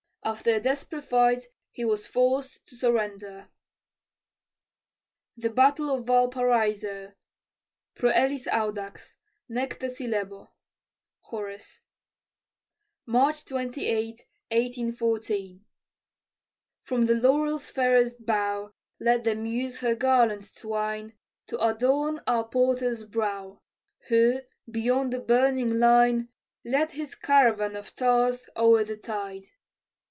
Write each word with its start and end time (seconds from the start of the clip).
After 0.23 0.53
a 0.53 0.59
desperate 0.59 1.05
fight, 1.05 1.45
he 1.71 1.83
was 1.83 2.05
forced 2.05 2.67
to 2.67 2.75
surrender. 2.75 3.47
THE 5.35 5.49
BATTLE 5.49 5.89
OF 5.89 6.05
VALPARAISO 6.05 7.15
Proeliis 7.95 8.45
audax, 8.45 9.15
neque 9.49 9.79
te 9.79 9.87
silebo. 9.87 10.51
HOR. 11.21 11.55
[March 13.07 13.45
28, 13.45 14.27
1814] 14.51 15.65
From 16.83 17.07
the 17.07 17.15
laurel's 17.15 17.71
fairest 17.71 18.23
bough, 18.23 18.75
Let 18.99 19.23
the 19.23 19.33
muse 19.33 19.79
her 19.79 19.95
garland 19.95 20.53
twine, 20.53 21.17
To 21.47 21.57
adorn 21.57 22.21
our 22.27 22.47
Porter's 22.47 23.05
brow, 23.05 23.59
Who, 24.09 24.41
beyond 24.69 25.11
the 25.13 25.19
burning 25.19 25.79
line, 25.79 26.29
Led 26.63 26.91
his 26.91 27.15
caravan 27.15 27.75
of 27.75 27.95
tars 27.95 28.47
o'er 28.55 28.83
the 28.83 28.97
tide. 28.97 29.45